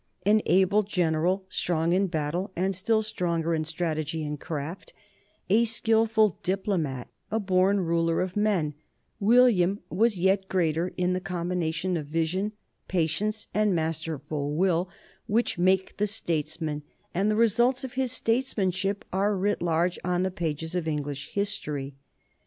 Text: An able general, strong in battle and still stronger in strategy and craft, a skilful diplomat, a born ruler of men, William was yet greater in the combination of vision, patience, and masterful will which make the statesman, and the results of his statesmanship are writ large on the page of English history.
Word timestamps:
An 0.25 0.41
able 0.47 0.81
general, 0.81 1.45
strong 1.47 1.93
in 1.93 2.07
battle 2.07 2.51
and 2.55 2.73
still 2.73 3.03
stronger 3.03 3.53
in 3.53 3.63
strategy 3.65 4.25
and 4.25 4.39
craft, 4.39 4.93
a 5.47 5.63
skilful 5.65 6.39
diplomat, 6.41 7.07
a 7.29 7.39
born 7.39 7.79
ruler 7.81 8.19
of 8.19 8.35
men, 8.35 8.73
William 9.19 9.79
was 9.91 10.17
yet 10.19 10.49
greater 10.49 10.91
in 10.97 11.13
the 11.13 11.19
combination 11.19 11.97
of 11.97 12.07
vision, 12.07 12.53
patience, 12.87 13.45
and 13.53 13.75
masterful 13.75 14.55
will 14.55 14.89
which 15.27 15.59
make 15.59 15.97
the 15.97 16.07
statesman, 16.07 16.81
and 17.13 17.29
the 17.29 17.35
results 17.35 17.83
of 17.83 17.93
his 17.93 18.11
statesmanship 18.11 19.05
are 19.13 19.37
writ 19.37 19.61
large 19.61 19.99
on 20.03 20.23
the 20.23 20.31
page 20.31 20.63
of 20.73 20.87
English 20.87 21.29
history. 21.33 21.93